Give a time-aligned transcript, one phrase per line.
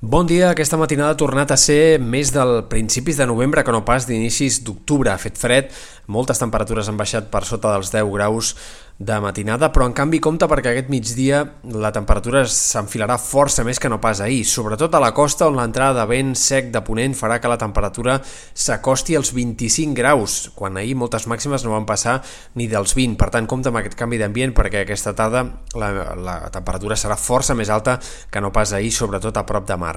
[0.00, 3.82] Bon dia, aquesta matinada ha tornat a ser més del principis de novembre que no
[3.84, 5.10] pas d'inicis d'octubre.
[5.12, 5.74] Ha fet fred,
[6.08, 8.54] moltes temperatures han baixat per sota dels 10 graus
[9.00, 11.38] de matinada, però en canvi compta perquè aquest migdia
[11.72, 16.02] la temperatura s'enfilarà força més que no pas ahir, sobretot a la costa on l'entrada
[16.02, 20.98] de vent sec de ponent farà que la temperatura s'acosti als 25 graus, quan ahir
[21.00, 22.18] moltes màximes no van passar
[22.60, 25.46] ni dels 20, per tant compta amb aquest canvi d'ambient perquè aquesta tarda
[25.80, 25.88] la,
[26.20, 27.96] la temperatura serà força més alta
[28.28, 29.94] que no pas ahir, sobretot a prop de mar.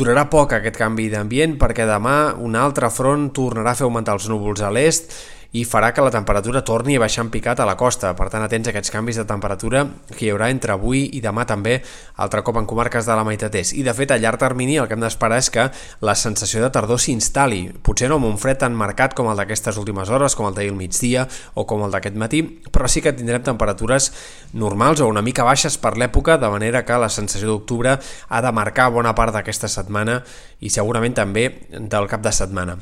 [0.00, 4.30] Durarà poc aquest canvi d'ambient perquè demà un altre front tornarà a fer augmentar els
[4.32, 5.12] núvols a l'est
[5.52, 8.12] i farà que la temperatura torni a baixar en picat a la costa.
[8.14, 9.82] Per tant, atents a aquests canvis de temperatura
[10.12, 11.80] que hi haurà entre avui i demà també,
[12.22, 13.74] altre cop en comarques de la meitat est.
[13.74, 15.66] I, de fet, a llarg termini el que hem d'esperar és que
[16.06, 17.64] la sensació de tardor s'instal·li.
[17.82, 20.70] Potser no amb un fred tan marcat com el d'aquestes últimes hores, com el d'ahir
[20.70, 24.12] al migdia o com el d'aquest matí, però sí que tindrem temperatures
[24.54, 28.54] normals o una mica baixes per l'època, de manera que la sensació d'octubre ha de
[28.54, 30.20] marcar bona part d'aquesta setmana
[30.60, 32.78] i segurament també del cap de setmana.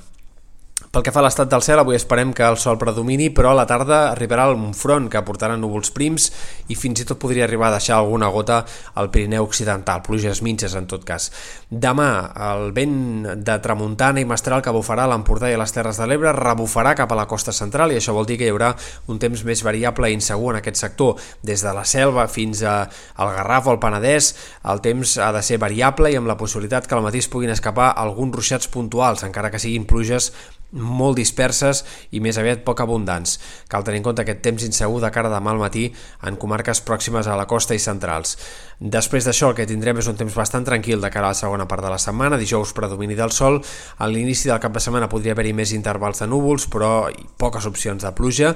[0.98, 3.54] Pel que fa a l'estat del cel, avui esperem que el sol predomini, però a
[3.54, 6.24] la tarda arribarà un front que portarà núvols prims
[6.66, 8.56] i fins i tot podria arribar a deixar alguna gota
[8.98, 11.28] al Pirineu Occidental, pluges mitges en tot cas.
[11.70, 12.08] Demà,
[12.48, 16.10] el vent de tramuntana i mestral que bufarà a l'Empordà i a les Terres de
[16.10, 18.74] l'Ebre rebufarà cap a la costa central i això vol dir que hi haurà
[19.06, 21.14] un temps més variable i insegur en aquest sector.
[21.46, 24.34] Des de la selva fins al Garraf o al Penedès,
[24.66, 27.54] el temps ha de ser variable i amb la possibilitat que al matí es puguin
[27.54, 30.32] escapar alguns ruixats puntuals, encara que siguin pluges
[30.72, 33.38] molt disperses i més aviat poc abundants.
[33.68, 35.88] Cal tenir en compte aquest temps insegur de cara demà al matí
[36.26, 38.36] en comarques pròximes a la costa i centrals.
[38.78, 41.66] Després d'això el que tindrem és un temps bastant tranquil de cara a la segona
[41.66, 43.58] part de la setmana, dijous predomini del sol,
[43.98, 47.08] a l'inici del cap de setmana podria haver-hi més intervals de núvols, però
[47.40, 48.52] poques opcions de pluja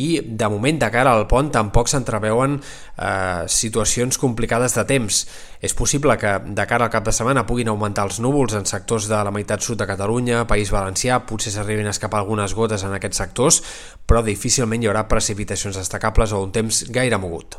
[0.00, 5.26] i de moment de cara al pont tampoc s'entreveuen eh, situacions complicades de temps.
[5.60, 9.10] És possible que de cara al cap de setmana puguin augmentar els núvols en sectors
[9.10, 12.94] de la meitat sud de Catalunya, País Valencià, potser s'arribin a escapar algunes gotes en
[12.96, 13.62] aquests sectors,
[14.06, 17.58] però difícilment hi haurà precipitacions destacables o un temps gaire mogut.